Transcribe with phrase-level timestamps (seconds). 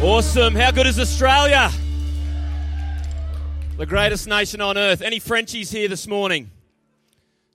[0.00, 0.54] Awesome.
[0.54, 1.72] How good is Australia?
[3.76, 5.02] The greatest nation on earth.
[5.02, 6.52] Any Frenchies here this morning?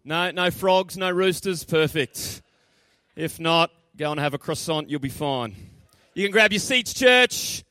[0.04, 1.64] No, no frogs, no roosters.
[1.64, 2.42] Perfect.
[3.16, 4.90] If not, go and have a croissant.
[4.90, 5.56] You'll be fine.
[6.16, 7.64] You can grab your seats, church.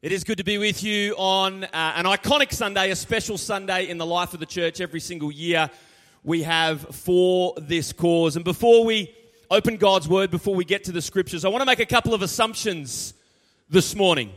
[0.00, 3.88] It is good to be with you on uh, an iconic Sunday, a special Sunday
[3.88, 5.68] in the life of the church every single year
[6.22, 8.36] we have for this cause.
[8.36, 9.12] And before we
[9.50, 12.14] open God's word, before we get to the scriptures, I want to make a couple
[12.14, 13.14] of assumptions
[13.68, 14.32] this morning.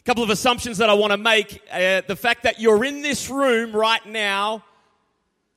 [0.00, 1.62] A couple of assumptions that I want to make.
[1.70, 4.64] Uh, the fact that you're in this room right now,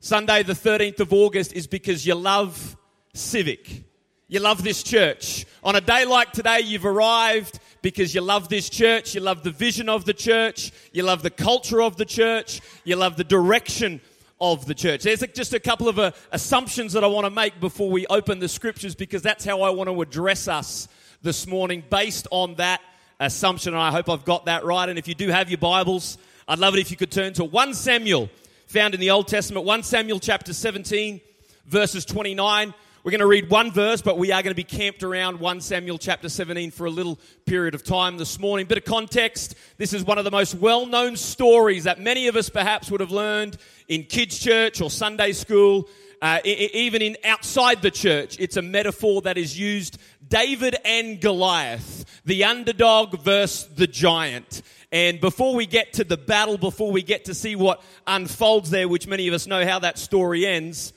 [0.00, 2.76] Sunday the 13th of August, is because you love
[3.14, 3.84] Civic.
[4.28, 5.46] You love this church.
[5.64, 9.50] On a day like today, you've arrived because you love this church, you love the
[9.50, 14.00] vision of the church, you love the culture of the church, you love the direction
[14.42, 15.04] of the church.
[15.04, 18.40] There's just a couple of uh, assumptions that I want to make before we open
[18.40, 20.88] the scriptures because that's how I want to address us
[21.22, 22.80] this morning based on that
[23.20, 23.72] assumption.
[23.72, 24.88] And I hope I've got that right.
[24.88, 26.18] And if you do have your Bibles,
[26.48, 28.28] I'd love it if you could turn to 1 Samuel,
[28.66, 31.20] found in the Old Testament, 1 Samuel chapter 17,
[31.66, 32.74] verses 29.
[33.04, 35.60] We're going to read one verse, but we are going to be camped around 1
[35.60, 38.66] Samuel chapter 17 for a little period of time this morning.
[38.66, 42.36] Bit of context this is one of the most well known stories that many of
[42.36, 43.56] us perhaps would have learned
[43.88, 45.88] in kids' church or Sunday school.
[46.20, 49.98] Uh, even in outside the church, it's a metaphor that is used.
[50.28, 54.62] David and Goliath, the underdog versus the giant.
[54.92, 58.86] And before we get to the battle, before we get to see what unfolds there,
[58.86, 60.92] which many of us know how that story ends,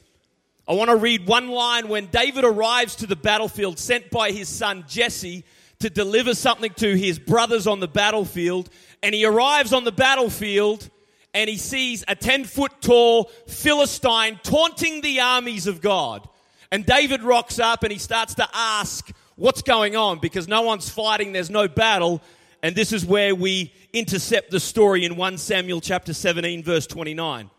[0.68, 4.50] I want to read one line when David arrives to the battlefield, sent by his
[4.50, 5.44] son Jesse
[5.80, 8.70] to deliver something to his brothers on the battlefield.
[9.04, 10.90] And he arrives on the battlefield
[11.36, 16.28] and he sees a 10 foot tall Philistine taunting the armies of God.
[16.72, 20.90] And David rocks up and he starts to ask what's going on because no one's
[20.90, 22.24] fighting, there's no battle.
[22.64, 27.52] And this is where we intercept the story in 1 Samuel chapter 17, verse 29.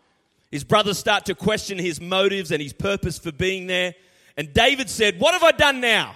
[0.51, 3.95] His brothers start to question his motives and his purpose for being there.
[4.37, 6.15] And David said, What have I done now?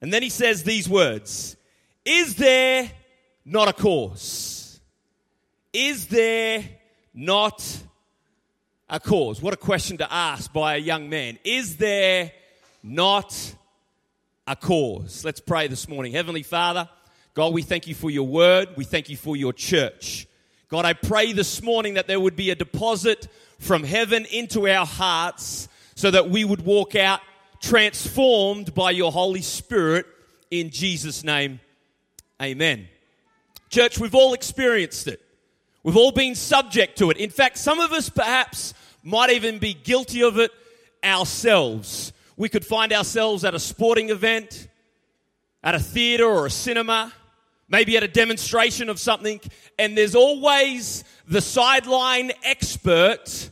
[0.00, 1.56] And then he says these words
[2.04, 2.90] Is there
[3.44, 4.80] not a cause?
[5.72, 6.64] Is there
[7.14, 7.64] not
[8.90, 9.40] a cause?
[9.40, 11.38] What a question to ask by a young man.
[11.44, 12.32] Is there
[12.82, 13.54] not
[14.46, 15.24] a cause?
[15.24, 16.12] Let's pray this morning.
[16.12, 16.88] Heavenly Father,
[17.34, 18.70] God, we thank you for your word.
[18.76, 20.26] We thank you for your church.
[20.72, 23.28] God, I pray this morning that there would be a deposit
[23.58, 27.20] from heaven into our hearts so that we would walk out
[27.60, 30.06] transformed by your Holy Spirit
[30.50, 31.60] in Jesus' name.
[32.40, 32.88] Amen.
[33.68, 35.20] Church, we've all experienced it.
[35.82, 37.18] We've all been subject to it.
[37.18, 38.72] In fact, some of us perhaps
[39.02, 40.52] might even be guilty of it
[41.04, 42.14] ourselves.
[42.38, 44.68] We could find ourselves at a sporting event,
[45.62, 47.12] at a theater or a cinema,
[47.72, 49.40] maybe at a demonstration of something,
[49.78, 53.50] and there's always the sideline expert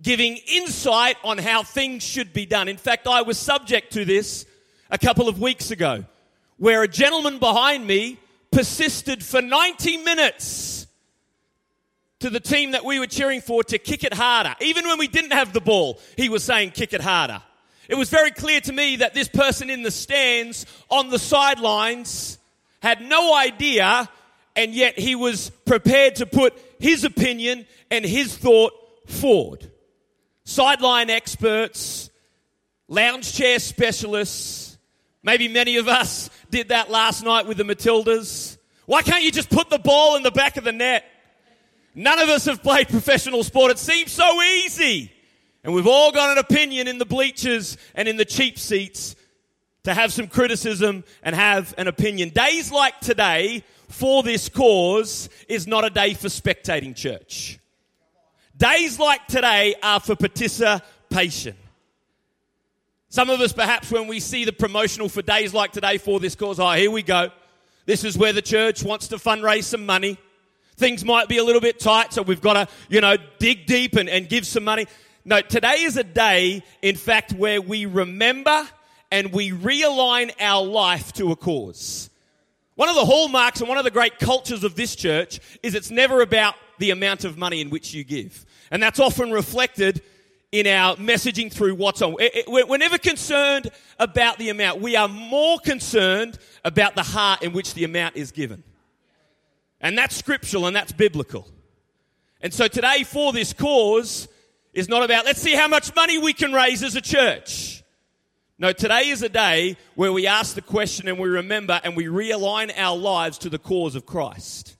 [0.00, 2.68] giving insight on how things should be done.
[2.68, 4.46] In fact, I was subject to this
[4.90, 6.04] a couple of weeks ago,
[6.56, 8.18] where a gentleman behind me
[8.52, 10.86] persisted for 90 minutes
[12.20, 14.54] to the team that we were cheering for to kick it harder.
[14.60, 17.42] Even when we didn't have the ball, he was saying, kick it harder.
[17.88, 22.38] It was very clear to me that this person in the stands on the sidelines
[22.80, 24.08] had no idea,
[24.56, 28.72] and yet he was prepared to put his opinion and his thought
[29.06, 29.70] forward.
[30.44, 32.10] Sideline experts,
[32.88, 34.78] lounge chair specialists,
[35.22, 38.56] maybe many of us did that last night with the Matildas.
[38.86, 41.04] Why can't you just put the ball in the back of the net?
[41.94, 43.72] None of us have played professional sport.
[43.72, 45.12] It seems so easy.
[45.64, 49.16] And we've all got an opinion in the bleachers and in the cheap seats
[49.88, 52.28] to have some criticism and have an opinion.
[52.28, 57.58] Days like today for this cause is not a day for spectating church.
[58.56, 61.56] Days like today are for participation.
[63.08, 66.34] Some of us, perhaps, when we see the promotional for days like today for this
[66.34, 67.30] cause, oh, here we go.
[67.86, 70.18] This is where the church wants to fundraise some money.
[70.76, 73.96] Things might be a little bit tight, so we've got to, you know, dig deep
[73.96, 74.86] and, and give some money.
[75.24, 78.68] No, today is a day, in fact, where we remember
[79.10, 82.10] and we realign our life to a cause.
[82.74, 85.90] One of the hallmarks and one of the great cultures of this church is it's
[85.90, 88.46] never about the amount of money in which you give.
[88.70, 90.02] And that's often reflected
[90.52, 92.14] in our messaging through what's on.
[92.20, 94.80] Eh, eh, we're never concerned about the amount.
[94.80, 98.62] We are more concerned about the heart in which the amount is given.
[99.80, 101.48] And that's scriptural and that's biblical.
[102.40, 104.28] And so today, for this cause,
[104.72, 107.82] is not about let's see how much money we can raise as a church.
[108.60, 112.06] No, today is a day where we ask the question and we remember and we
[112.06, 114.76] realign our lives to the cause of Christ.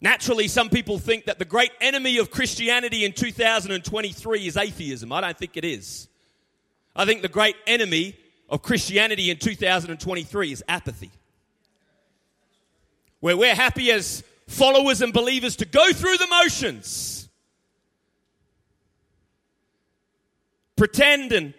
[0.00, 5.12] Naturally, some people think that the great enemy of Christianity in 2023 is atheism.
[5.12, 6.08] I don't think it is.
[6.96, 8.16] I think the great enemy
[8.48, 11.10] of Christianity in 2023 is apathy.
[13.20, 17.19] Where we're happy as followers and believers to go through the motions,
[20.80, 21.52] pretend and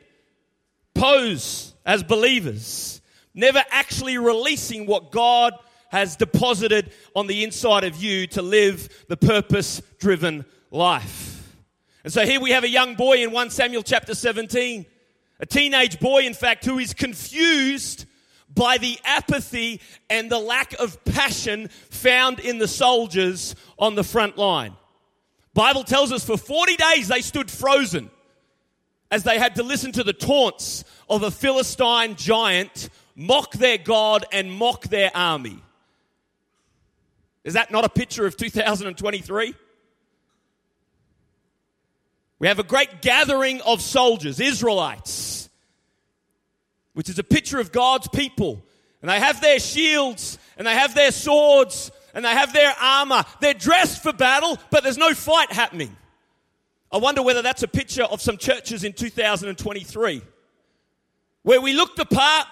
[0.95, 3.03] pose as believers,
[3.35, 5.53] never actually releasing what God
[5.89, 11.55] has deposited on the inside of you to live the purpose driven life.
[12.03, 14.87] And so here we have a young boy in 1 Samuel chapter 17,
[15.39, 18.07] a teenage boy, in fact, who is confused
[18.49, 24.35] by the apathy and the lack of passion found in the soldiers on the front
[24.35, 24.75] line.
[25.53, 28.09] Bible tells us for 40 days they stood frozen
[29.11, 34.25] as they had to listen to the taunts of a Philistine giant mock their God
[34.31, 35.61] and mock their army.
[37.43, 39.53] Is that not a picture of 2023?
[42.39, 45.49] We have a great gathering of soldiers, Israelites,
[46.93, 48.63] which is a picture of God's people.
[49.01, 53.23] And they have their shields, and they have their swords, and they have their armor.
[53.41, 55.95] They're dressed for battle, but there's no fight happening.
[56.91, 60.21] I wonder whether that's a picture of some churches in 2023
[61.43, 62.47] where we look the part,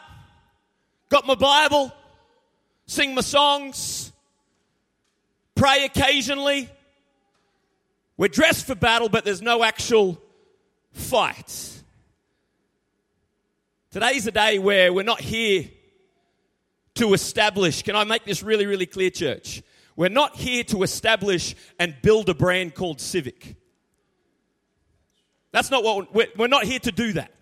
[1.09, 1.91] got my Bible,
[2.85, 4.11] sing my songs,
[5.55, 6.69] pray occasionally.
[8.17, 10.21] We're dressed for battle, but there's no actual
[10.91, 11.81] fight.
[13.91, 15.65] Today's a day where we're not here
[16.95, 17.83] to establish.
[17.83, 19.63] Can I make this really, really clear, church?
[19.95, 23.55] We're not here to establish and build a brand called Civic.
[25.51, 27.33] That's not what we're, we're not here to do that.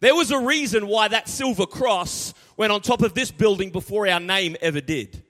[0.00, 4.08] There was a reason why that silver cross went on top of this building before
[4.08, 5.22] our name ever did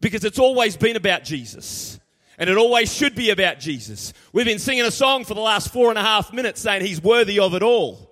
[0.00, 1.98] because it's always been about Jesus.
[2.38, 4.14] And it always should be about Jesus.
[4.32, 7.02] We've been singing a song for the last four and a half minutes saying he's
[7.02, 8.10] worthy of it all.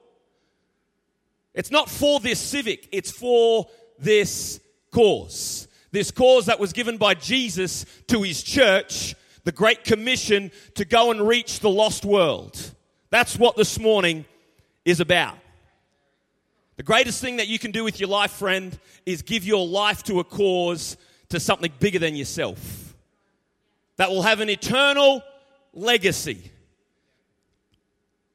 [1.55, 3.69] It's not for this civic, it's for
[3.99, 4.61] this
[4.91, 5.67] cause.
[5.93, 9.15] This cause that was given by Jesus to his church,
[9.49, 12.75] the Great Commission to go and reach the lost world.
[13.09, 14.27] That's what this morning
[14.85, 15.39] is about.
[16.77, 20.03] The greatest thing that you can do with your life, friend, is give your life
[20.03, 20.99] to a cause
[21.31, 22.95] to something bigger than yourself
[23.97, 25.23] that will have an eternal
[25.73, 26.53] legacy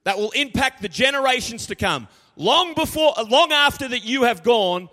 [0.02, 2.08] that will impact the generations to come.
[2.34, 4.88] Long before, long after that you have gone,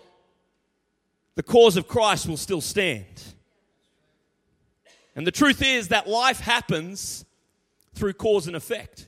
[1.33, 3.07] the cause of Christ will still stand.
[5.15, 7.25] And the truth is that life happens
[7.93, 9.07] through cause and effect.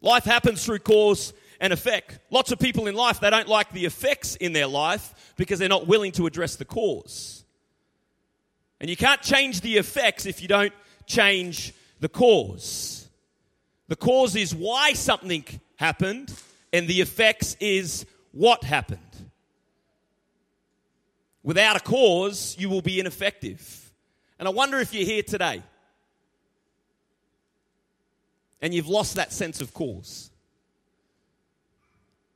[0.00, 2.18] Life happens through cause and effect.
[2.30, 5.68] Lots of people in life, they don't like the effects in their life because they're
[5.68, 7.44] not willing to address the cause.
[8.80, 10.72] And you can't change the effects if you don't
[11.06, 13.08] change the cause.
[13.88, 15.44] The cause is why something
[15.76, 16.32] happened,
[16.72, 19.00] and the effects is what happened.
[21.42, 23.83] Without a cause, you will be ineffective.
[24.38, 25.62] And I wonder if you're here today
[28.60, 30.30] and you've lost that sense of cause.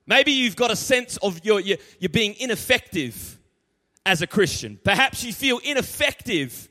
[0.07, 3.39] Maybe you've got a sense of your, you're, you're being ineffective
[4.07, 4.79] as a Christian.
[4.83, 6.69] Perhaps you feel ineffective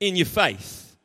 [0.00, 0.96] in your faith.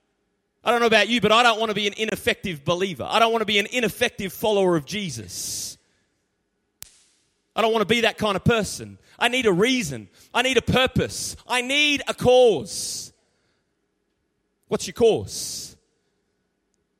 [0.64, 3.08] I don't know about you, but I don't want to be an ineffective believer.
[3.10, 5.78] I don't want to be an ineffective follower of Jesus.
[7.56, 8.98] I don't want to be that kind of person.
[9.18, 10.10] I need a reason.
[10.34, 11.36] I need a purpose.
[11.48, 13.12] I need a cause.
[14.70, 15.76] What's your cause?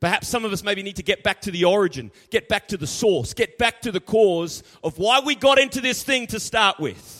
[0.00, 2.76] Perhaps some of us maybe need to get back to the origin, get back to
[2.76, 6.38] the source, get back to the cause of why we got into this thing to
[6.40, 7.16] start with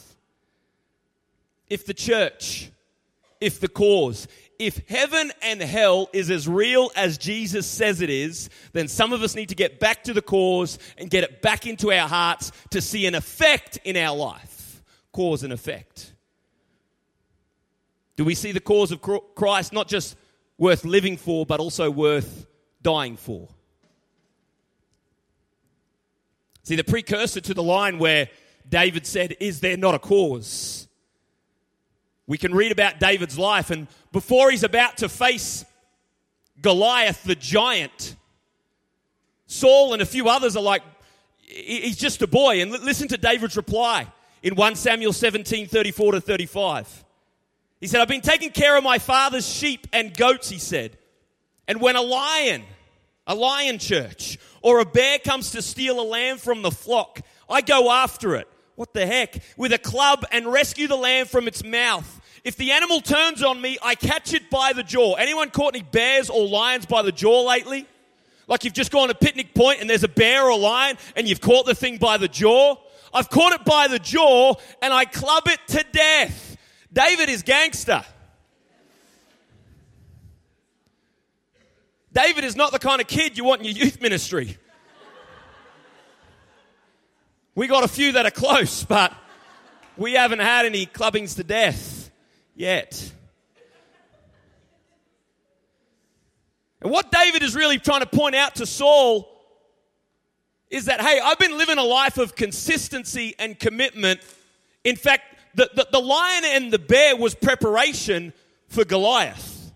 [1.70, 2.70] if the church,
[3.40, 4.26] if the cause,
[4.58, 9.22] if heaven and hell is as real as Jesus says it is, then some of
[9.22, 12.52] us need to get back to the cause and get it back into our hearts
[12.70, 14.82] to see an effect in our life.
[15.12, 16.12] Cause and effect.
[18.16, 19.00] Do we see the cause of
[19.34, 20.16] Christ not just
[20.60, 22.46] worth living for, but also worth
[22.82, 23.48] dying for?
[26.62, 28.28] See, the precursor to the line where
[28.68, 30.86] David said, Is there not a cause?
[32.28, 35.64] We can read about David's life, and before he's about to face
[36.62, 38.14] Goliath, the giant,
[39.46, 40.82] Saul and a few others are like,
[41.40, 42.62] he's just a boy.
[42.62, 44.06] And listen to David's reply
[44.42, 47.04] in 1 Samuel 17 34 to 35.
[47.80, 50.98] He said, I've been taking care of my father's sheep and goats, he said.
[51.66, 52.64] And when a lion
[53.30, 57.60] a lion church, or a bear comes to steal a lamb from the flock, I
[57.60, 58.48] go after it.
[58.74, 59.40] What the heck?
[59.56, 62.20] With a club and rescue the lamb from its mouth.
[62.42, 65.14] If the animal turns on me, I catch it by the jaw.
[65.14, 67.86] Anyone caught any bears or lions by the jaw lately?
[68.48, 71.28] Like you've just gone to picnic point and there's a bear or a lion and
[71.28, 72.76] you've caught the thing by the jaw?
[73.14, 76.49] I've caught it by the jaw and I club it to death.
[76.92, 78.04] David is gangster.
[82.12, 84.56] David is not the kind of kid you want in your youth ministry.
[87.54, 89.12] We got a few that are close, but
[89.96, 92.10] we haven't had any clubbings to death
[92.56, 93.12] yet.
[96.80, 99.28] And what David is really trying to point out to Saul
[100.70, 104.20] is that, hey, I've been living a life of consistency and commitment.
[104.84, 108.32] In fact, the, the, the lion and the bear was preparation
[108.68, 109.72] for Goliath.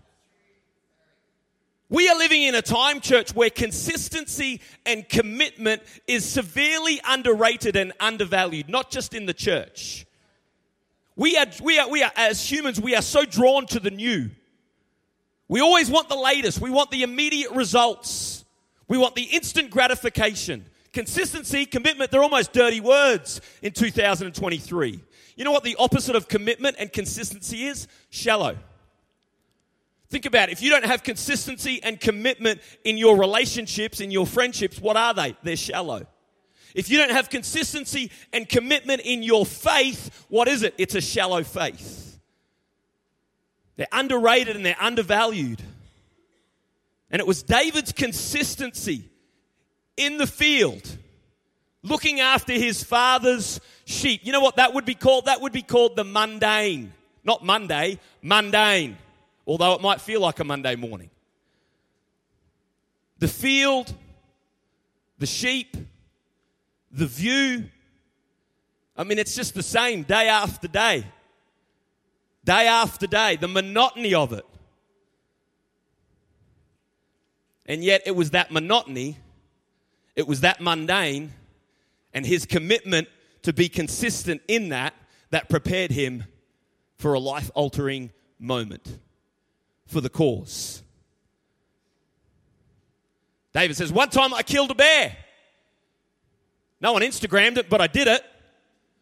[1.89, 7.93] We are living in a time, church, where consistency and commitment is severely underrated and
[7.99, 10.05] undervalued, not just in the church.
[11.15, 14.31] We are, we are, we are, as humans, we are so drawn to the new.
[15.47, 16.59] We always want the latest.
[16.59, 18.43] We want the immediate results.
[18.87, 20.65] We want the instant gratification.
[20.91, 25.01] Consistency, commitment, they're almost dirty words in 2023.
[25.35, 27.87] You know what the opposite of commitment and consistency is?
[28.09, 28.57] Shallow.
[30.09, 30.53] Think about it.
[30.53, 35.13] If you don't have consistency and commitment in your relationships, in your friendships, what are
[35.13, 35.35] they?
[35.43, 36.05] They're shallow.
[36.73, 40.75] If you don't have consistency and commitment in your faith, what is it?
[40.77, 42.19] It's a shallow faith.
[43.77, 45.61] They're underrated and they're undervalued.
[47.09, 49.09] And it was David's consistency
[49.97, 50.97] in the field,
[51.85, 54.21] looking after his father's sheep.
[54.23, 55.25] You know what that would be called?
[55.25, 56.93] That would be called the mundane.
[57.23, 58.97] Not Monday, mundane
[59.47, 61.09] although it might feel like a Monday morning.
[63.19, 63.93] The field,
[65.17, 65.77] the sheep,
[66.91, 67.65] the view.
[68.97, 71.05] I mean, it's just the same day after day,
[72.43, 74.45] day after day, the monotony of it.
[77.67, 79.17] And yet, it was that monotony,
[80.15, 81.33] it was that mundane,
[82.15, 83.07] and his commitment
[83.43, 84.95] to be consistent in that
[85.29, 86.23] that prepared him
[86.97, 88.99] for a life altering moment
[89.85, 90.81] for the cause.
[93.53, 95.15] David says, One time I killed a bear.
[96.81, 98.23] No one Instagrammed it, but I did it.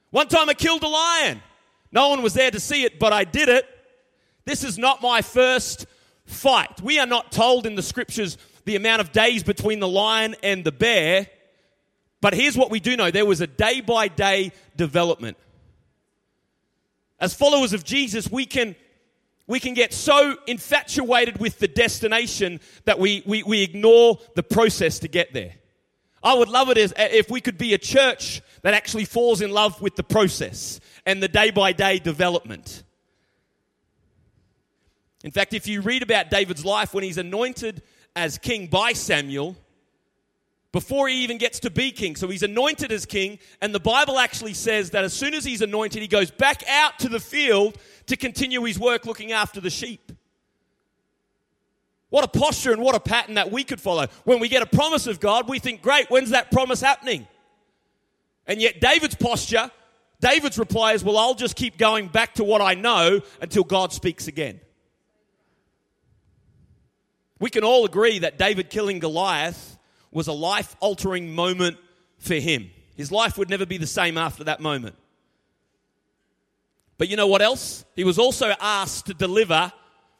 [0.09, 1.41] One time I killed a lion.
[1.91, 3.65] No one was there to see it, but I did it.
[4.45, 5.85] This is not my first
[6.25, 6.81] fight.
[6.81, 10.63] We are not told in the scriptures the amount of days between the lion and
[10.63, 11.27] the bear,
[12.23, 15.35] but here's what we do know there was a day by day development.
[17.19, 18.77] As followers of Jesus, we can
[19.45, 24.99] we can get so infatuated with the destination that we, we, we ignore the process
[24.99, 25.51] to get there.
[26.23, 29.51] I would love it as, if we could be a church that actually falls in
[29.51, 32.83] love with the process and the day by day development.
[35.25, 37.81] In fact, if you read about David's life when he's anointed
[38.15, 39.57] as king by Samuel,
[40.73, 42.17] before he even gets to be king.
[42.17, 45.61] So he's anointed as king, and the Bible actually says that as soon as he's
[45.61, 47.77] anointed, he goes back out to the field
[48.07, 50.11] to continue his work looking after the sheep.
[52.09, 54.07] What a posture and what a pattern that we could follow.
[54.23, 57.27] When we get a promise of God, we think, great, when's that promise happening?
[58.45, 59.71] And yet, David's posture,
[60.19, 63.93] David's reply is, well, I'll just keep going back to what I know until God
[63.93, 64.59] speaks again.
[67.39, 69.72] We can all agree that David killing Goliath
[70.13, 71.77] was a life altering moment
[72.19, 72.69] for him.
[72.95, 74.95] His life would never be the same after that moment.
[76.97, 77.83] But you know what else?
[77.95, 79.73] He was also asked to deliver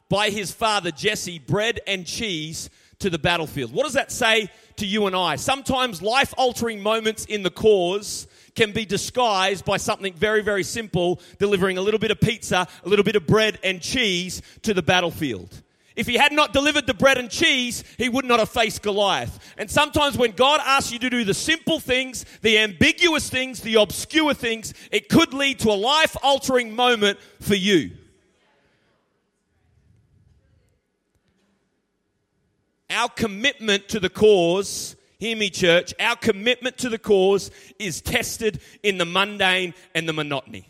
[0.08, 3.72] by his father Jesse bread and cheese to the battlefield.
[3.72, 5.36] What does that say to you and I?
[5.36, 11.20] Sometimes life altering moments in the cause can be disguised by something very, very simple,
[11.38, 14.82] delivering a little bit of pizza, a little bit of bread and cheese to the
[14.82, 15.62] battlefield.
[15.96, 19.38] If he had not delivered the bread and cheese, he would not have faced Goliath.
[19.56, 23.76] And sometimes when God asks you to do the simple things, the ambiguous things, the
[23.76, 27.92] obscure things, it could lead to a life altering moment for you.
[32.90, 38.60] Our commitment to the cause, hear me, church, our commitment to the cause is tested
[38.82, 40.68] in the mundane and the monotony.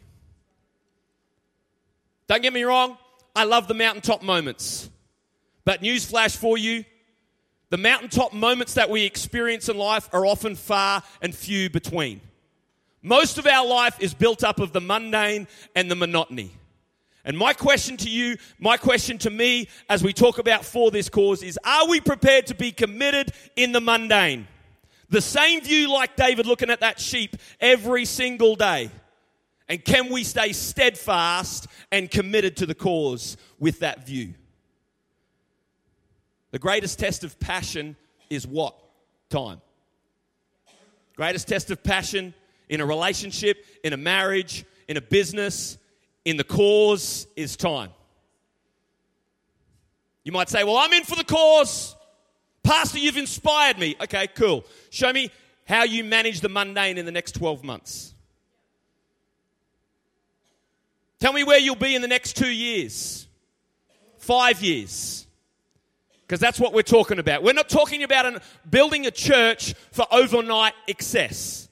[2.27, 2.99] Don't get me wrong,
[3.35, 4.91] I love the mountaintop moments.
[5.65, 6.85] But newsflash for you
[7.71, 12.21] the mountaintop moments that we experience in life are often far and few between.
[13.03, 16.53] Most of our life is built up of the mundane and the monotony.
[17.25, 21.09] And my question to you, my question to me as we talk about for this
[21.09, 24.47] cause is are we prepared to be committed in the mundane?
[25.09, 28.91] The same view like David looking at that sheep every single day.
[29.69, 34.35] And can we stay steadfast and committed to the cause with that view?
[36.55, 37.97] The greatest test of passion
[38.31, 38.77] is what?
[39.29, 39.61] Time.
[41.17, 42.33] Greatest test of passion
[42.69, 45.79] in a relationship, in a marriage, in a business,
[46.25, 47.91] in the cause is time.
[50.23, 51.97] You might say, Well, I'm in for the cause.
[52.63, 53.97] Pastor, you've inspired me.
[54.01, 54.65] Okay, cool.
[54.91, 55.33] Show me
[55.67, 58.15] how you manage the mundane in the next 12 months.
[61.19, 63.27] Tell me where you'll be in the next two years,
[64.19, 65.24] five years.
[66.27, 67.43] Because that's what we're talking about.
[67.43, 71.69] We're not talking about an, building a church for overnight excess.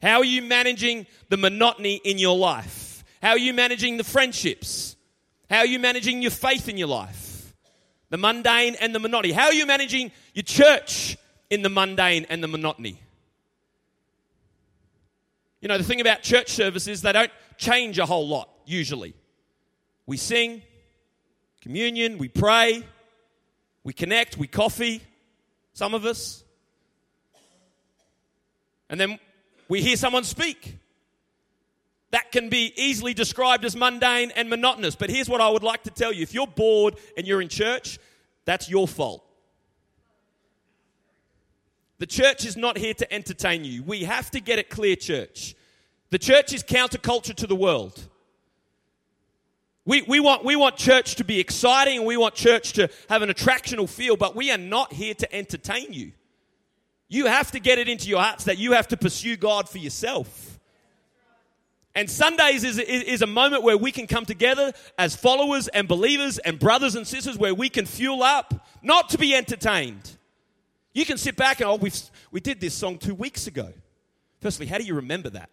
[0.00, 3.04] How are you managing the monotony in your life?
[3.20, 4.96] How are you managing the friendships?
[5.50, 7.54] How are you managing your faith in your life?
[8.08, 9.32] The mundane and the monotony.
[9.32, 11.16] How are you managing your church
[11.50, 12.98] in the mundane and the monotony?
[15.60, 19.14] You know, the thing about church services, they don't change a whole lot, usually.
[20.06, 20.62] We sing,
[21.62, 22.82] communion, we pray,
[23.84, 25.00] we connect, we coffee,
[25.72, 26.44] some of us.
[28.90, 29.18] And then
[29.68, 30.78] we hear someone speak.
[32.10, 34.96] That can be easily described as mundane and monotonous.
[34.96, 37.48] But here's what I would like to tell you if you're bored and you're in
[37.48, 37.98] church,
[38.44, 39.24] that's your fault.
[41.98, 43.84] The church is not here to entertain you.
[43.84, 45.54] We have to get it clear, church.
[46.10, 48.08] The church is counterculture to the world.
[49.84, 53.22] We, we, want, we want church to be exciting and we want church to have
[53.22, 56.12] an attractional feel, but we are not here to entertain you.
[57.08, 59.78] You have to get it into your hearts that you have to pursue God for
[59.78, 60.60] yourself.
[61.94, 65.86] And Sundays is, is, is, a moment where we can come together as followers and
[65.86, 70.16] believers and brothers and sisters where we can fuel up, not to be entertained.
[70.94, 71.90] You can sit back and, oh, we
[72.30, 73.72] we did this song two weeks ago.
[74.40, 75.50] Firstly, how do you remember that?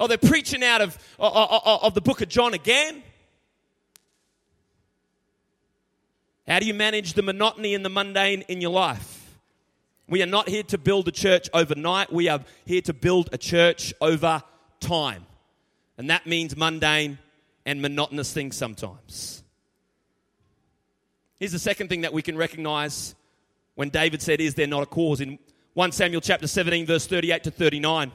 [0.00, 3.02] Oh, they're preaching out of, of, of the book of John again.
[6.48, 9.38] How do you manage the monotony and the mundane in your life?
[10.08, 12.10] We are not here to build a church overnight.
[12.10, 14.42] We are here to build a church over
[14.80, 15.26] time.
[15.98, 17.18] And that means mundane
[17.66, 19.44] and monotonous things sometimes.
[21.38, 23.14] Here's the second thing that we can recognize
[23.74, 25.20] when David said, Is there not a cause?
[25.20, 25.38] In
[25.74, 28.12] 1 Samuel chapter 17, verse 38 to 39.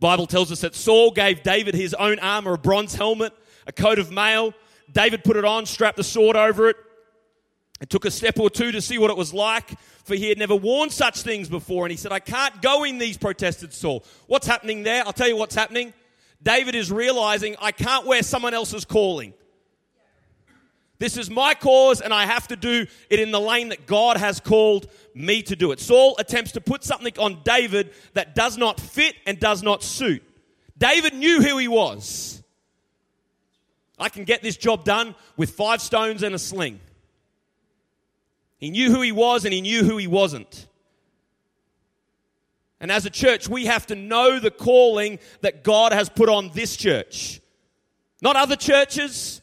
[0.00, 3.32] Bible tells us that Saul gave David his own armor, a bronze helmet,
[3.66, 4.54] a coat of mail.
[4.92, 6.76] David put it on, strapped the sword over it,
[7.80, 10.38] it took a step or two to see what it was like, for he had
[10.38, 11.84] never worn such things before.
[11.84, 14.04] And he said, I can't go in these, protested Saul.
[14.26, 15.04] What's happening there?
[15.06, 15.94] I'll tell you what's happening.
[16.42, 19.32] David is realizing, I can't wear someone else's calling.
[20.98, 24.16] This is my cause, and I have to do it in the lane that God
[24.16, 25.78] has called me to do it.
[25.78, 30.22] Saul attempts to put something on David that does not fit and does not suit.
[30.76, 32.42] David knew who he was.
[33.98, 36.80] I can get this job done with five stones and a sling.
[38.58, 40.66] He knew who he was and he knew who he wasn't.
[42.80, 46.50] And as a church, we have to know the calling that God has put on
[46.54, 47.40] this church.
[48.20, 49.42] Not other churches,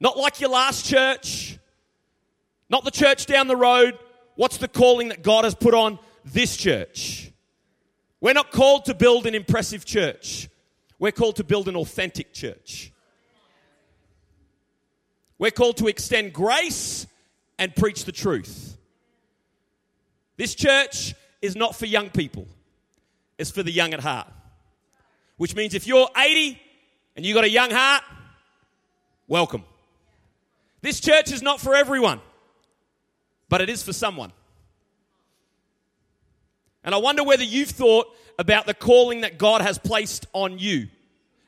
[0.00, 1.58] not like your last church,
[2.68, 3.98] not the church down the road.
[4.36, 7.30] What's the calling that God has put on this church?
[8.20, 10.48] We're not called to build an impressive church.
[10.98, 12.92] We're called to build an authentic church.
[15.38, 17.06] We're called to extend grace
[17.58, 18.76] and preach the truth.
[20.36, 22.46] This church is not for young people,
[23.38, 24.28] it's for the young at heart.
[25.36, 26.60] Which means if you're 80
[27.16, 28.04] and you've got a young heart,
[29.26, 29.64] welcome.
[30.84, 32.20] This church is not for everyone,
[33.48, 34.32] but it is for someone.
[36.84, 38.06] And I wonder whether you've thought
[38.38, 40.88] about the calling that God has placed on you.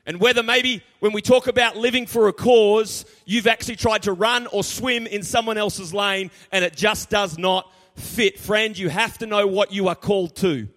[0.07, 4.11] And whether maybe when we talk about living for a cause, you've actually tried to
[4.11, 8.39] run or swim in someone else's lane and it just does not fit.
[8.39, 10.67] Friend, you have to know what you are called to.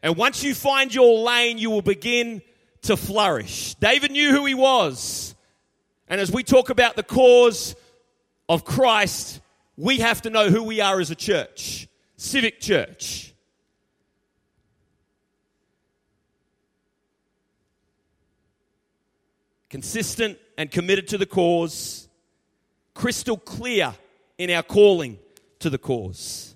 [0.00, 2.40] And once you find your lane, you will begin
[2.82, 3.74] to flourish.
[3.74, 5.33] David knew who he was.
[6.08, 7.74] And as we talk about the cause
[8.48, 9.40] of Christ,
[9.76, 13.34] we have to know who we are as a church, civic church.
[19.74, 22.08] consistent and committed to the cause,
[22.94, 23.92] crystal clear
[24.38, 25.18] in our calling
[25.58, 26.54] to the cause.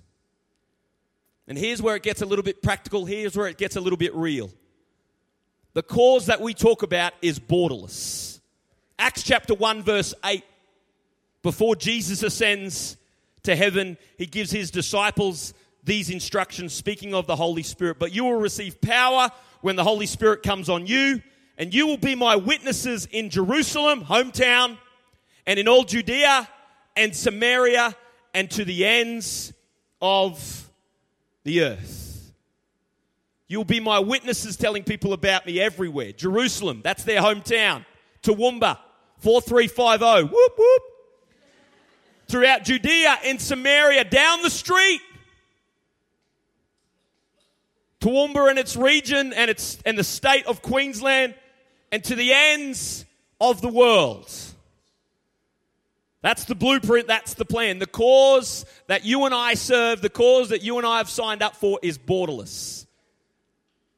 [1.45, 3.97] And here's where it gets a little bit practical, here's where it gets a little
[3.97, 4.49] bit real.
[5.73, 8.38] the cause that we talk about is borderless.
[8.99, 10.43] Acts chapter 1, verse 8.
[11.41, 12.97] Before Jesus ascends
[13.43, 15.53] to heaven, he gives his disciples
[15.85, 17.97] these instructions, speaking of the Holy Spirit.
[17.97, 19.29] But you will receive power
[19.61, 21.21] when the Holy Spirit comes on you,
[21.57, 24.77] and you will be my witnesses in Jerusalem, hometown,
[25.45, 26.49] and in all Judea
[26.97, 27.95] and Samaria,
[28.33, 29.53] and to the ends
[30.01, 30.69] of
[31.45, 32.33] the earth.
[33.47, 36.11] You'll be my witnesses telling people about me everywhere.
[36.11, 37.85] Jerusalem, that's their hometown.
[38.21, 38.77] Toowoomba,
[39.19, 40.81] 4350, whoop whoop.
[42.27, 45.01] Throughout Judea and Samaria, down the street.
[48.01, 51.35] Toowoomba and its region and, its, and the state of Queensland,
[51.91, 53.05] and to the ends
[53.41, 54.31] of the world.
[56.21, 57.79] That's the blueprint, that's the plan.
[57.79, 61.41] The cause that you and I serve, the cause that you and I have signed
[61.41, 62.85] up for is borderless.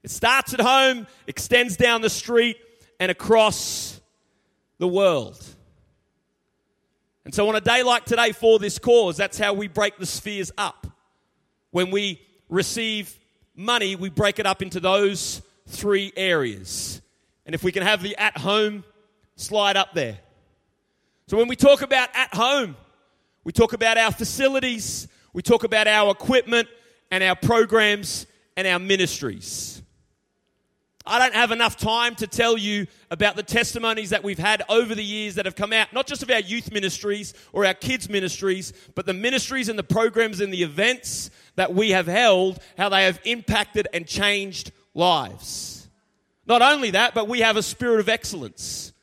[0.04, 2.58] It starts at home, extends down the street,
[3.00, 4.01] and across
[4.82, 5.38] the world.
[7.24, 10.08] And so, on a day like today, for this cause, that's how we break the
[10.08, 10.88] spheres up.
[11.70, 13.16] When we receive
[13.56, 17.00] money, we break it up into those three areas.
[17.46, 18.84] And if we can have the at home
[19.36, 20.18] slide up there.
[21.28, 22.76] So, when we talk about at home,
[23.44, 26.68] we talk about our facilities, we talk about our equipment
[27.12, 28.26] and our programs
[28.58, 29.81] and our ministries.
[31.06, 34.94] I don't have enough time to tell you about the testimonies that we've had over
[34.94, 38.08] the years that have come out, not just of our youth ministries or our kids'
[38.08, 42.90] ministries, but the ministries and the programs and the events that we have held, how
[42.90, 45.90] they have impacted and changed lives.
[46.46, 48.94] Not only that, but we have a spirit of excellence.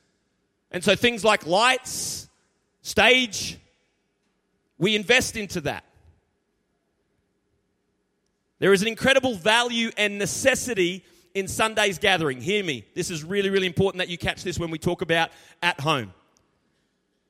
[0.71, 2.29] And so things like lights,
[2.81, 3.57] stage,
[4.77, 5.83] we invest into that.
[8.59, 12.41] There is an incredible value and necessity in Sunday's gathering.
[12.41, 12.85] Hear me.
[12.95, 16.13] This is really, really important that you catch this when we talk about at home.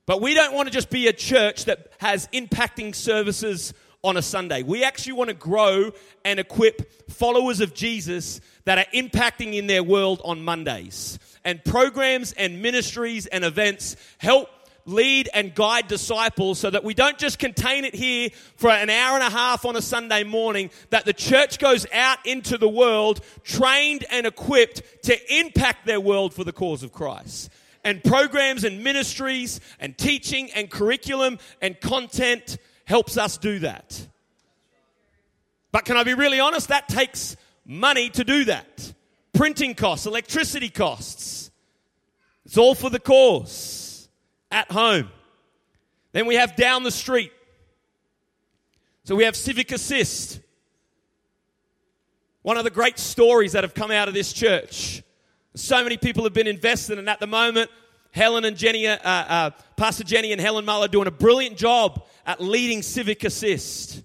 [0.05, 4.21] But we don't want to just be a church that has impacting services on a
[4.21, 4.63] Sunday.
[4.63, 5.91] We actually want to grow
[6.23, 11.19] and equip followers of Jesus that are impacting in their world on Mondays.
[11.43, 14.49] And programs and ministries and events help
[14.89, 19.15] lead and guide disciples so that we don't just contain it here for an hour
[19.15, 23.21] and a half on a Sunday morning, that the church goes out into the world
[23.43, 27.49] trained and equipped to impact their world for the cause of Christ.
[27.83, 34.07] And programs and ministries and teaching and curriculum and content helps us do that.
[35.71, 36.69] But can I be really honest?
[36.69, 38.93] That takes money to do that.
[39.33, 41.51] Printing costs, electricity costs.
[42.45, 43.88] It's all for the cause
[44.51, 45.09] at home.
[46.11, 47.31] Then we have down the street.
[49.03, 50.39] So we have Civic Assist.
[52.41, 55.03] One of the great stories that have come out of this church.
[55.55, 57.69] So many people have been invested, and at the moment,
[58.11, 62.41] Helen and Jenny, uh, uh, Pastor Jenny and Helen Muller, doing a brilliant job at
[62.41, 64.01] leading Civic Assist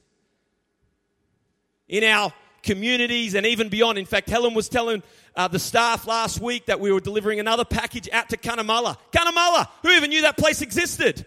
[1.89, 3.99] in our communities and even beyond.
[3.99, 5.03] In fact, Helen was telling
[5.37, 8.97] uh, the staff last week that we were delivering another package out to Cunnamulla.
[9.13, 9.69] Cunnamulla!
[9.83, 11.27] Who even knew that place existed?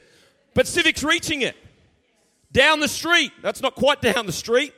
[0.54, 1.56] But Civic's reaching it.
[2.52, 3.32] Down the street.
[3.42, 4.74] That's not quite down the street.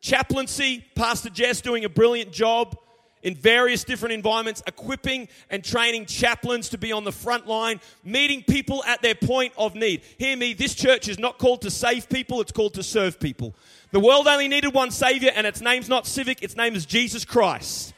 [0.00, 2.76] Chaplaincy, Pastor Jess doing a brilliant job
[3.22, 8.42] in various different environments, equipping and training chaplains to be on the front line, meeting
[8.42, 10.02] people at their point of need.
[10.18, 13.54] Hear me, this church is not called to save people, it's called to serve people.
[13.92, 17.24] The world only needed one Savior, and its name's not Civic, its name is Jesus
[17.24, 17.94] Christ.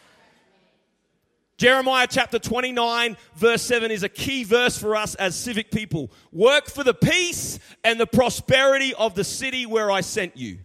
[1.59, 6.11] Jeremiah chapter 29, verse 7 is a key verse for us as civic people.
[6.33, 10.59] Work for the peace and the prosperity of the city where I sent you.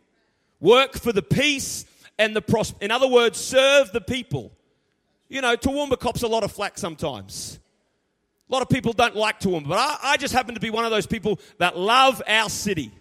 [0.59, 1.85] Work for the peace
[2.17, 2.73] and the pros.
[2.81, 4.51] In other words, serve the people.
[5.29, 7.59] You know, Toowoomba cops a lot of flack sometimes.
[8.49, 10.85] A lot of people don't like Toowoomba, but I, I just happen to be one
[10.85, 12.91] of those people that love our city.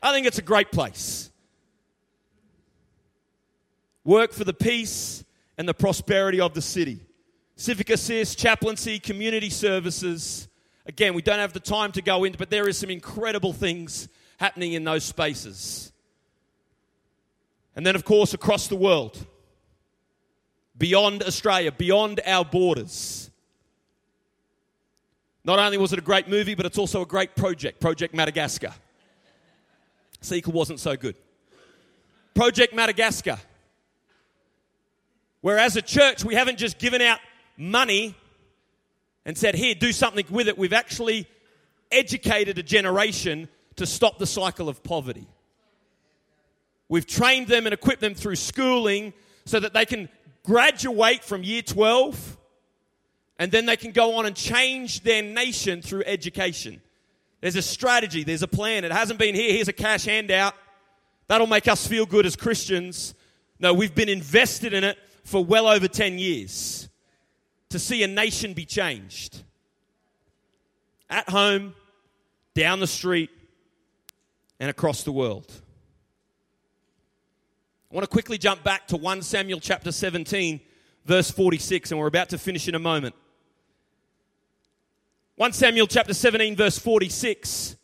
[0.00, 1.32] I think it's a great place.
[4.04, 5.24] Work for the peace
[5.56, 7.00] and the prosperity of the city.
[7.56, 10.48] Civic assist, chaplaincy, community services.
[10.86, 14.08] Again, we don't have the time to go into, but there is some incredible things
[14.38, 15.92] happening in those spaces.
[17.76, 19.26] And then, of course, across the world,
[20.76, 23.30] beyond Australia, beyond our borders.
[25.44, 28.74] Not only was it a great movie, but it's also a great project, Project Madagascar.
[30.20, 31.16] Sequel wasn't so good.
[32.34, 33.38] Project Madagascar.
[35.44, 37.18] Where as a church, we haven't just given out
[37.58, 38.14] money
[39.26, 40.56] and said, here, do something with it.
[40.56, 41.28] We've actually
[41.92, 45.26] educated a generation to stop the cycle of poverty.
[46.88, 49.12] We've trained them and equipped them through schooling
[49.44, 50.08] so that they can
[50.44, 52.38] graduate from year 12
[53.38, 56.80] and then they can go on and change their nation through education.
[57.42, 58.82] There's a strategy, there's a plan.
[58.86, 60.54] It hasn't been here, here's a cash handout.
[61.26, 63.12] That'll make us feel good as Christians.
[63.58, 66.88] No, we've been invested in it for well over 10 years
[67.70, 69.42] to see a nation be changed.
[71.10, 71.74] At home,
[72.54, 73.30] down the street,
[74.60, 75.50] and across the world.
[77.90, 80.60] I want to quickly jump back to 1 Samuel chapter 17,
[81.04, 83.14] verse 46, and we're about to finish in a moment.
[85.36, 87.76] 1 Samuel chapter 17, verse 46.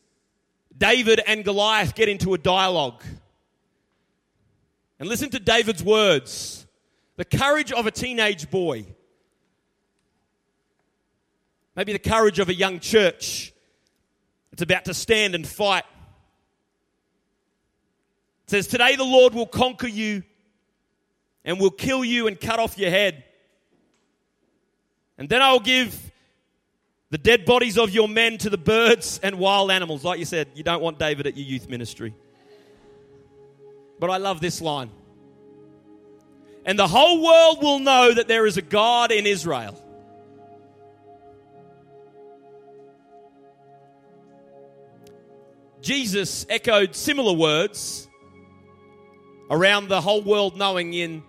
[0.76, 3.03] David and Goliath get into a dialogue.
[4.98, 6.60] And listen to David's words
[7.20, 8.87] the courage of a teenage boy,
[11.76, 13.52] maybe the courage of a young church
[14.50, 15.85] that's about to stand and fight.
[18.44, 20.22] It says, Today the Lord will conquer you
[21.44, 23.22] and will kill you and cut off your head.
[25.18, 26.11] And then I will give
[27.11, 30.04] the dead bodies of your men to the birds and wild animals.
[30.04, 32.14] Like you said, you don't want David at your youth ministry.
[33.98, 34.90] But I love this line.
[36.64, 39.83] And the whole world will know that there is a God in Israel.
[45.81, 48.09] Jesus echoed similar words
[49.51, 51.23] around the whole world knowing in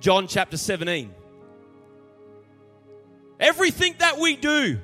[0.00, 1.14] John chapter 17.
[3.38, 4.80] Everything that we do,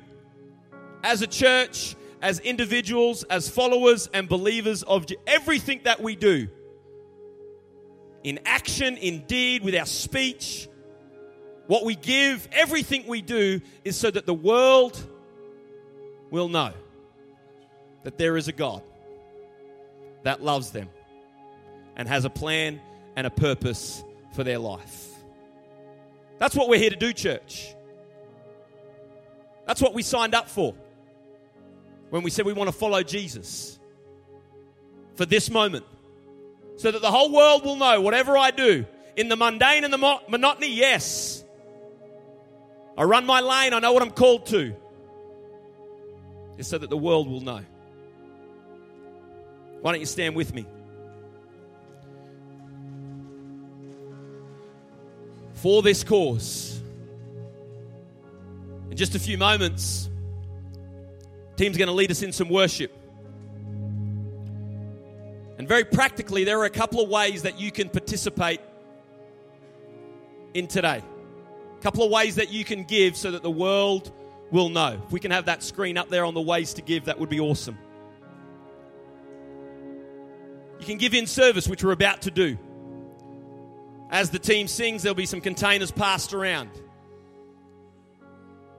[1.02, 6.48] as a church, as individuals, as followers and believers of everything that we do,
[8.26, 10.68] in action, in deed, with our speech,
[11.68, 15.00] what we give, everything we do is so that the world
[16.32, 16.72] will know
[18.02, 18.82] that there is a God
[20.24, 20.88] that loves them
[21.94, 22.80] and has a plan
[23.14, 24.02] and a purpose
[24.34, 25.08] for their life.
[26.38, 27.76] That's what we're here to do, church.
[29.68, 30.74] That's what we signed up for
[32.10, 33.78] when we said we want to follow Jesus
[35.14, 35.84] for this moment.
[36.76, 38.86] So that the whole world will know whatever I do
[39.16, 41.42] in the mundane and the mo- monotony, yes.
[42.98, 44.74] I run my lane, I know what I'm called to.
[46.58, 47.60] It's so that the world will know.
[49.80, 50.66] Why don't you stand with me?
[55.54, 56.80] For this cause.
[58.90, 60.08] In just a few moments,
[61.56, 62.92] Team's going to lead us in some worship.
[65.58, 68.60] And very practically, there are a couple of ways that you can participate
[70.54, 71.02] in today.
[71.78, 74.12] A couple of ways that you can give so that the world
[74.50, 75.00] will know.
[75.04, 77.28] If we can have that screen up there on the ways to give, that would
[77.28, 77.78] be awesome.
[80.78, 82.58] You can give in service, which we're about to do.
[84.10, 86.70] As the team sings, there'll be some containers passed around.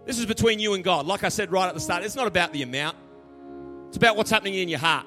[0.06, 1.06] This is between you and God.
[1.06, 2.96] Like I said right at the start, it's not about the amount,
[3.90, 5.06] it's about what's happening in your heart.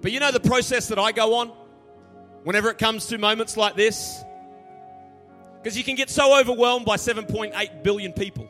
[0.00, 1.52] But you know the process that I go on
[2.44, 4.22] whenever it comes to moments like this?
[5.62, 8.48] Because you can get so overwhelmed by 7.8 billion people.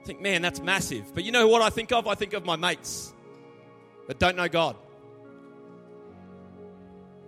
[0.00, 1.14] I think, man, that's massive.
[1.14, 2.06] But you know what I think of?
[2.06, 3.12] I think of my mates
[4.08, 4.76] that don't know God.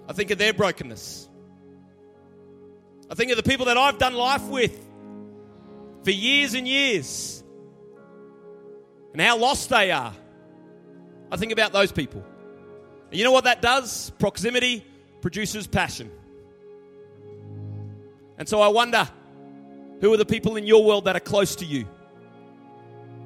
[0.08, 1.28] I think of their brokenness.
[3.10, 4.76] I think of the people that I've done life with
[6.02, 7.44] for years and years
[9.12, 10.14] and how lost they are.
[11.30, 12.24] I think about those people.
[13.12, 14.08] And you know what that does?
[14.18, 14.82] Proximity
[15.20, 16.10] produces passion.
[18.38, 19.06] And so I wonder
[20.00, 21.86] who are the people in your world that are close to you?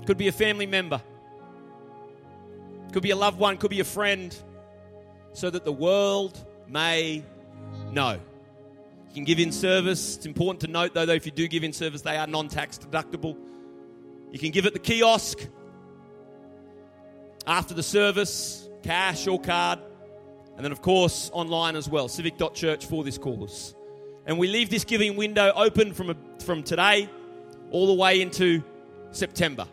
[0.05, 1.01] Could be a family member,
[2.92, 4.37] could be a loved one, could be a friend,
[5.33, 7.22] so that the world may
[7.92, 8.18] know
[9.11, 10.16] You can give in service.
[10.16, 12.49] It's important to note, though, that if you do give in service, they are non
[12.49, 13.37] tax deductible.
[14.33, 15.46] You can give at the kiosk
[17.46, 19.81] after the service, cash or card.
[20.57, 23.75] And then, of course, online as well, civic.church for this cause.
[24.25, 27.11] And we leave this giving window open from, a, from today
[27.70, 28.62] all the way into
[29.11, 29.66] September.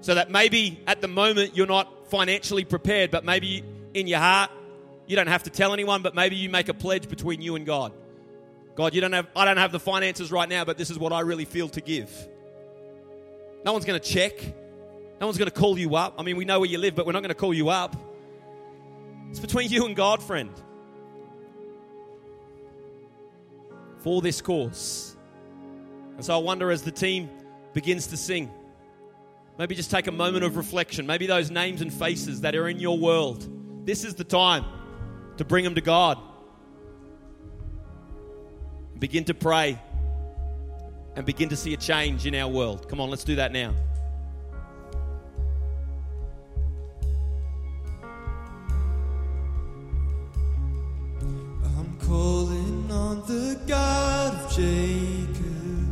[0.00, 3.62] So that maybe at the moment you're not financially prepared, but maybe
[3.94, 4.50] in your heart,
[5.06, 7.66] you don't have to tell anyone, but maybe you make a pledge between you and
[7.66, 7.92] God.
[8.74, 11.12] God, you don't have, I don't have the finances right now, but this is what
[11.12, 12.10] I really feel to give.
[13.64, 14.32] No one's going to check.
[15.22, 16.16] No one's going to call you up.
[16.18, 17.94] I mean, we know where you live, but we're not going to call you up.
[19.30, 20.50] It's between you and God, friend.
[23.98, 25.16] For this course.
[26.16, 27.30] And so I wonder as the team
[27.72, 28.50] begins to sing,
[29.60, 31.06] maybe just take a moment of reflection.
[31.06, 33.48] Maybe those names and faces that are in your world,
[33.86, 34.64] this is the time
[35.36, 36.18] to bring them to God.
[38.98, 39.80] Begin to pray
[41.14, 42.88] and begin to see a change in our world.
[42.88, 43.72] Come on, let's do that now.
[52.12, 55.88] calling on the God of Jacob,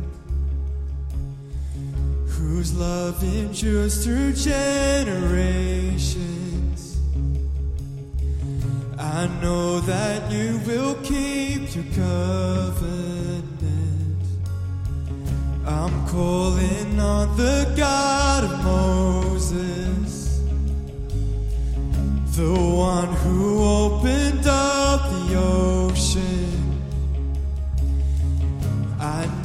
[2.27, 5.39] whose love endures through generations.
[8.99, 13.43] I know that you will keep your covenant.
[15.65, 20.39] I'm calling on the God of Moses,
[22.37, 22.53] the
[22.93, 24.20] one who opened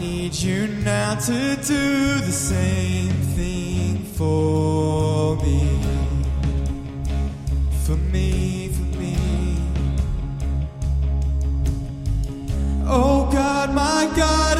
[0.06, 5.60] need you now to do the same thing for me.
[7.84, 9.16] For me, for me.
[12.86, 14.55] Oh God, my God.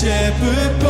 [0.00, 0.89] shepherd boy.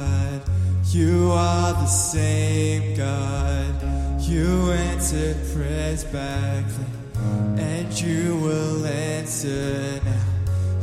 [0.93, 3.73] You are the same God.
[4.19, 10.25] You answered prayers back then, and you will answer now.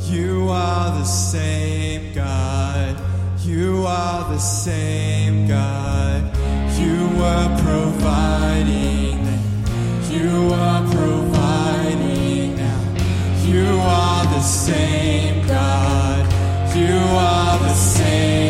[0.01, 2.97] You are the same God.
[3.41, 6.23] You are the same God.
[6.79, 9.43] You were providing then.
[10.09, 12.95] You are providing now.
[13.45, 16.25] You are the same God.
[16.75, 18.48] You are the same.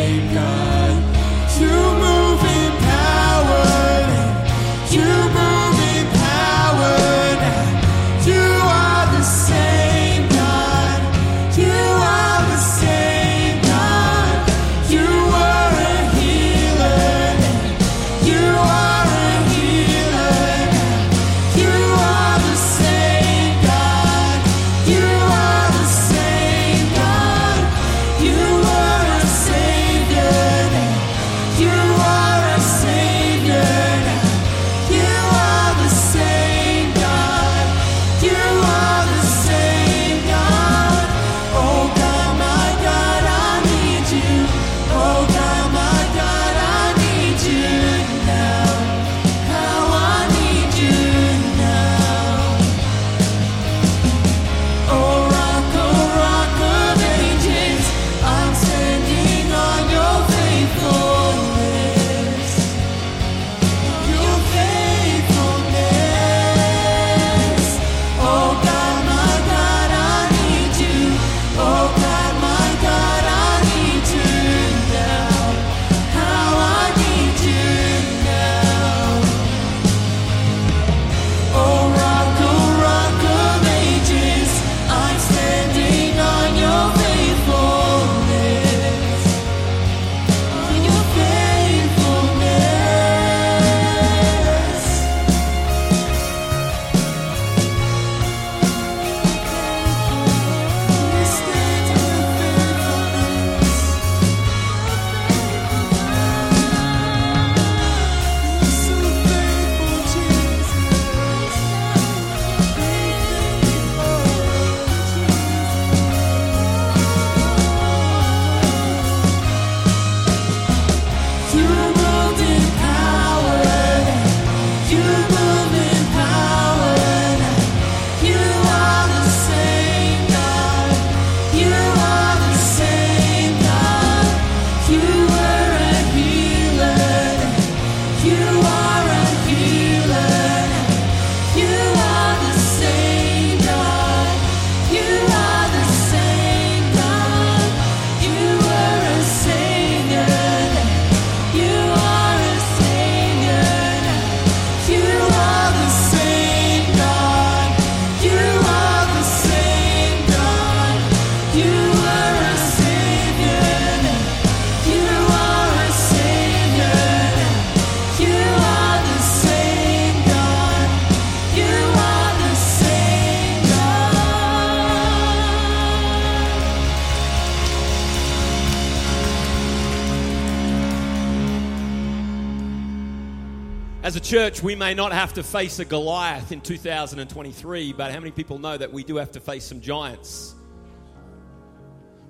[184.02, 188.18] As a church, we may not have to face a Goliath in 2023, but how
[188.18, 190.54] many people know that we do have to face some giants?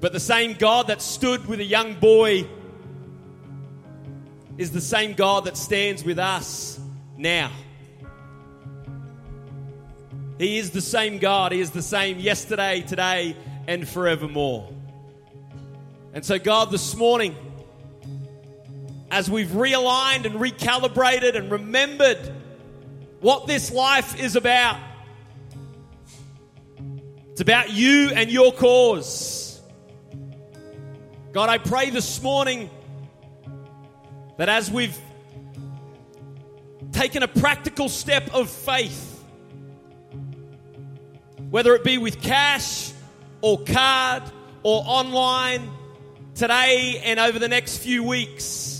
[0.01, 2.45] But the same God that stood with a young boy
[4.59, 6.81] is the same God that stands with us
[7.17, 7.53] now.
[10.39, 11.53] He is the same God.
[11.53, 13.37] He is the same yesterday, today,
[13.69, 14.69] and forevermore.
[16.15, 17.37] And so, God, this morning,
[19.11, 22.19] as we've realigned and recalibrated and remembered
[23.21, 24.79] what this life is about,
[27.33, 29.61] it's about you and your cause.
[31.33, 32.71] God, I pray this morning
[34.37, 34.99] that as we've
[36.93, 39.25] taken a practical step of faith,
[41.51, 42.93] whether it be with cash
[43.43, 44.23] or card
[44.63, 45.71] or online,
[46.35, 48.80] today and over the next few weeks,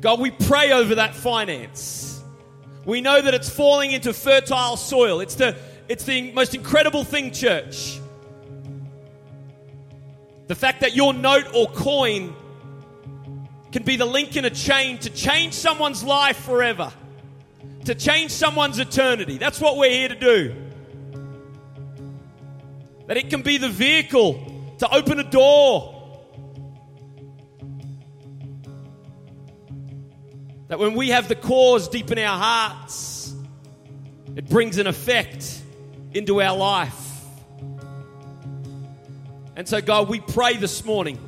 [0.00, 2.22] God, we pray over that finance.
[2.84, 5.20] We know that it's falling into fertile soil.
[5.20, 5.56] It's the,
[5.88, 8.00] it's the most incredible thing, church.
[10.46, 12.34] The fact that your note or coin
[13.72, 16.92] can be the link in a chain to change someone's life forever,
[17.84, 19.36] to change someone's eternity.
[19.36, 20.54] That's what we're here to do.
[23.08, 25.97] That it can be the vehicle to open a door
[30.68, 33.34] That when we have the cause deep in our hearts,
[34.36, 35.62] it brings an effect
[36.12, 37.06] into our life.
[39.56, 41.18] And so, God, we pray this morning.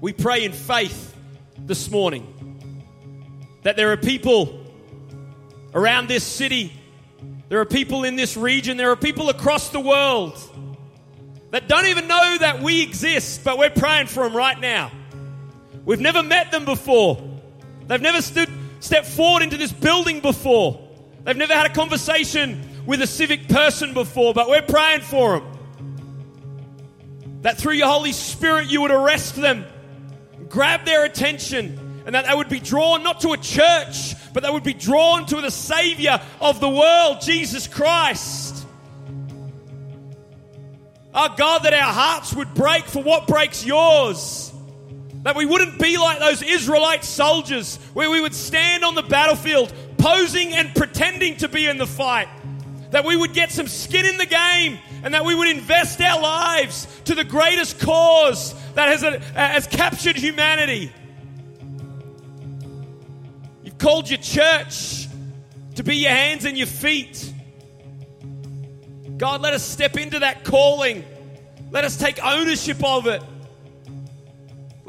[0.00, 1.14] We pray in faith
[1.58, 2.34] this morning
[3.62, 4.64] that there are people
[5.74, 6.72] around this city,
[7.48, 10.38] there are people in this region, there are people across the world
[11.50, 14.90] that don't even know that we exist, but we're praying for them right now.
[15.84, 17.37] We've never met them before.
[17.88, 20.80] They've never stood, stepped forward into this building before.
[21.24, 25.54] They've never had a conversation with a civic person before, but we're praying for them.
[27.42, 29.64] That through your Holy Spirit, you would arrest them,
[30.48, 34.50] grab their attention, and that they would be drawn not to a church, but they
[34.50, 38.66] would be drawn to the Savior of the world, Jesus Christ.
[41.14, 44.47] Our God, that our hearts would break for what breaks yours.
[45.22, 49.72] That we wouldn't be like those Israelite soldiers where we would stand on the battlefield
[49.98, 52.28] posing and pretending to be in the fight.
[52.92, 56.20] That we would get some skin in the game and that we would invest our
[56.20, 60.92] lives to the greatest cause that has, uh, has captured humanity.
[63.62, 65.08] You've called your church
[65.74, 67.32] to be your hands and your feet.
[69.16, 71.04] God, let us step into that calling.
[71.70, 73.22] Let us take ownership of it.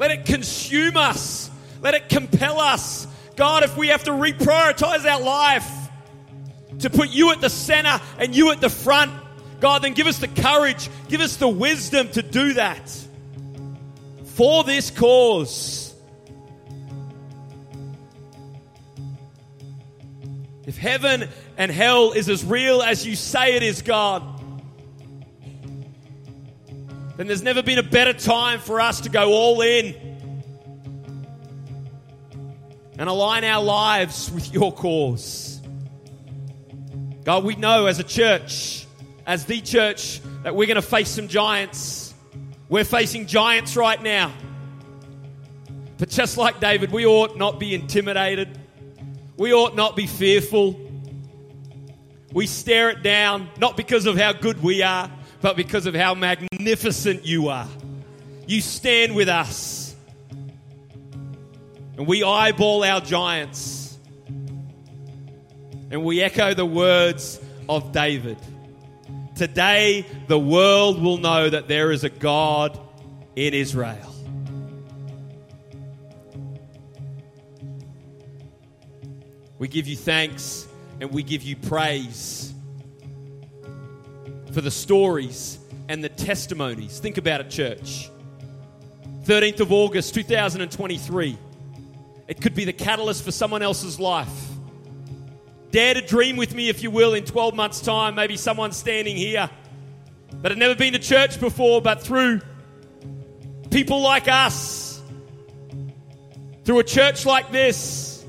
[0.00, 1.50] Let it consume us.
[1.82, 3.06] Let it compel us.
[3.36, 5.70] God, if we have to reprioritize our life
[6.78, 9.12] to put you at the center and you at the front,
[9.60, 12.90] God, then give us the courage, give us the wisdom to do that
[14.24, 15.94] for this cause.
[20.66, 21.28] If heaven
[21.58, 24.39] and hell is as real as you say it is, God,
[27.20, 29.94] then there's never been a better time for us to go all in
[32.98, 35.60] and align our lives with your cause.
[37.24, 38.86] God, we know as a church,
[39.26, 42.14] as the church, that we're going to face some giants.
[42.70, 44.32] We're facing giants right now.
[45.98, 48.58] But just like David, we ought not be intimidated.
[49.36, 50.80] We ought not be fearful.
[52.32, 55.10] We stare it down, not because of how good we are,
[55.40, 57.68] but because of how magnificent you are.
[58.46, 59.94] You stand with us.
[61.96, 63.98] And we eyeball our giants.
[65.90, 68.38] And we echo the words of David.
[69.34, 72.78] Today, the world will know that there is a God
[73.36, 74.14] in Israel.
[79.58, 80.66] We give you thanks
[81.00, 82.49] and we give you praise
[84.52, 86.98] for the stories and the testimonies.
[86.98, 88.10] Think about it, church.
[89.24, 91.38] 13th of August 2023.
[92.28, 94.28] It could be the catalyst for someone else's life.
[95.70, 98.14] Dare to dream with me, if you will, in 12 months' time.
[98.14, 99.50] Maybe someone standing here
[100.42, 102.40] that had never been to church before, but through
[103.70, 105.00] people like us,
[106.64, 108.24] through a church like this,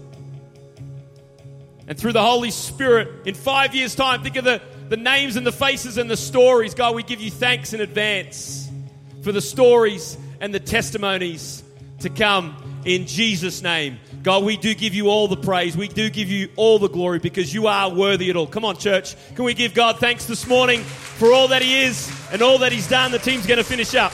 [1.87, 4.61] and through the Holy Spirit, in five years' time, think of the
[4.91, 6.73] the names and the faces and the stories.
[6.73, 8.69] God, we give you thanks in advance
[9.21, 11.63] for the stories and the testimonies
[11.99, 13.99] to come in Jesus' name.
[14.21, 15.77] God, we do give you all the praise.
[15.77, 18.47] We do give you all the glory because you are worthy at all.
[18.47, 19.15] Come on, church.
[19.35, 22.73] Can we give God thanks this morning for all that He is and all that
[22.73, 23.13] He's done?
[23.13, 24.11] The team's going to finish up.